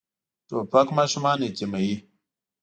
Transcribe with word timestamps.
توپک 0.47 0.87
ماشومان 0.97 1.39
یتیموي. 1.47 1.93